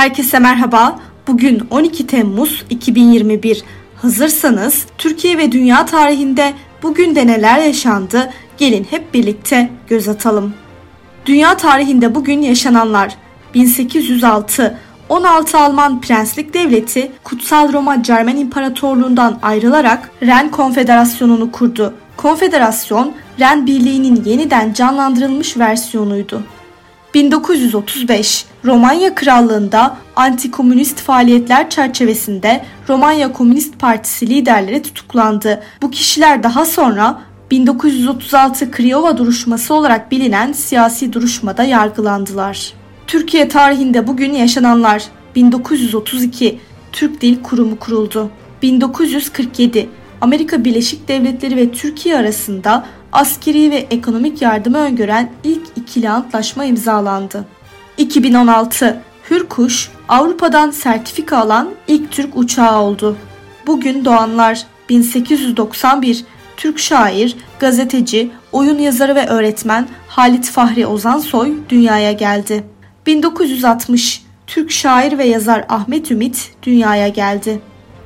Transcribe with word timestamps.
Herkese 0.00 0.38
merhaba. 0.38 0.98
Bugün 1.26 1.62
12 1.70 2.06
Temmuz 2.06 2.64
2021. 2.70 3.62
Hazırsanız 3.96 4.86
Türkiye 4.98 5.38
ve 5.38 5.52
dünya 5.52 5.86
tarihinde 5.86 6.54
bugün 6.82 7.14
de 7.14 7.26
neler 7.26 7.58
yaşandı? 7.58 8.30
Gelin 8.58 8.86
hep 8.90 9.14
birlikte 9.14 9.70
göz 9.88 10.08
atalım. 10.08 10.54
Dünya 11.26 11.56
tarihinde 11.56 12.14
bugün 12.14 12.42
yaşananlar 12.42 13.16
1806 13.54 14.78
16 15.08 15.58
Alman 15.58 16.00
Prenslik 16.00 16.54
Devleti 16.54 17.12
Kutsal 17.24 17.72
Roma 17.72 18.02
Cermen 18.02 18.36
İmparatorluğundan 18.36 19.38
ayrılarak 19.42 20.10
Ren 20.22 20.50
Konfederasyonu'nu 20.50 21.52
kurdu. 21.52 21.94
Konfederasyon, 22.16 23.12
Ren 23.40 23.66
Birliği'nin 23.66 24.24
yeniden 24.24 24.72
canlandırılmış 24.72 25.58
versiyonuydu. 25.58 26.42
1935 27.14 28.44
Romanya 28.64 29.14
Krallığı'nda 29.14 29.96
anti-komünist 30.16 30.96
faaliyetler 30.96 31.70
çerçevesinde 31.70 32.64
Romanya 32.88 33.32
Komünist 33.32 33.78
Partisi 33.78 34.26
liderleri 34.26 34.82
tutuklandı. 34.82 35.62
Bu 35.82 35.90
kişiler 35.90 36.42
daha 36.42 36.64
sonra 36.64 37.22
1936 37.50 38.70
Kriova 38.70 39.18
duruşması 39.18 39.74
olarak 39.74 40.10
bilinen 40.10 40.52
siyasi 40.52 41.12
duruşmada 41.12 41.64
yargılandılar. 41.64 42.72
Türkiye 43.06 43.48
tarihinde 43.48 44.06
bugün 44.06 44.32
yaşananlar 44.32 45.04
1932 45.36 46.60
Türk 46.92 47.20
Dil 47.20 47.42
Kurumu 47.42 47.78
kuruldu. 47.78 48.30
1947 48.62 49.88
Amerika 50.20 50.64
Birleşik 50.64 51.08
Devletleri 51.08 51.56
ve 51.56 51.70
Türkiye 51.70 52.16
arasında 52.16 52.86
askeri 53.12 53.70
ve 53.70 53.76
ekonomik 53.76 54.42
yardımı 54.42 54.78
öngören 54.78 55.30
ikili 55.90 56.10
antlaşma 56.10 56.64
imzalandı. 56.64 57.44
2016 57.96 59.00
Hürkuş 59.30 59.90
Avrupa'dan 60.08 60.70
sertifika 60.70 61.38
alan 61.38 61.70
ilk 61.88 62.12
Türk 62.12 62.36
uçağı 62.36 62.80
oldu. 62.80 63.16
Bugün 63.66 64.04
doğanlar 64.04 64.66
1891 64.88 66.24
Türk 66.56 66.78
şair, 66.78 67.36
gazeteci, 67.58 68.30
oyun 68.52 68.78
yazarı 68.78 69.14
ve 69.14 69.26
öğretmen 69.26 69.88
Halit 70.08 70.50
Fahri 70.50 70.86
Ozansoy 70.86 71.52
dünyaya 71.68 72.12
geldi. 72.12 72.64
1960 73.06 74.22
Türk 74.46 74.70
şair 74.70 75.18
ve 75.18 75.24
yazar 75.24 75.64
Ahmet 75.68 76.10
Ümit 76.10 76.52
dünyaya 76.62 77.08
geldi. 77.08 77.60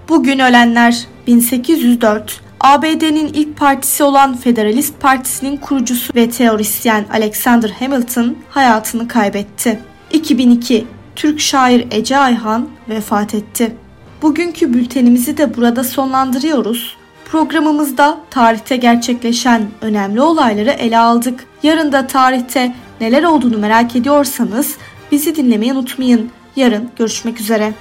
Bugün 0.09 0.39
ölenler 0.39 1.07
1804 1.27 2.41
ABD'nin 2.65 3.27
ilk 3.27 3.57
partisi 3.57 4.05
olan 4.05 4.37
Federalist 4.37 5.01
Partisi'nin 5.01 5.57
kurucusu 5.57 6.15
ve 6.15 6.31
teorisyen 6.31 7.05
Alexander 7.13 7.69
Hamilton 7.69 8.37
hayatını 8.51 9.09
kaybetti. 9.09 9.81
2002 10.13 10.87
Türk 11.17 11.41
şair 11.41 11.87
Ece 11.91 12.19
Ayhan 12.19 12.69
vefat 12.89 13.35
etti. 13.35 13.77
Bugünkü 14.23 14.75
bültenimizi 14.75 15.39
de 15.39 15.57
burada 15.57 15.85
sonlandırıyoruz. 15.85 16.97
Programımızda 17.25 18.19
tarihte 18.31 18.77
gerçekleşen 18.77 19.63
önemli 19.81 20.21
olayları 20.21 20.71
ele 20.71 20.99
aldık. 20.99 21.47
Yarın 21.63 21.93
da 21.93 22.07
tarihte 22.07 22.75
neler 23.01 23.23
olduğunu 23.23 23.59
merak 23.59 23.97
ediyorsanız 23.97 24.77
bizi 25.13 25.37
dinlemeyi 25.37 25.73
unutmayın. 25.73 26.31
Yarın 26.57 26.91
görüşmek 26.97 27.41
üzere. 27.41 27.73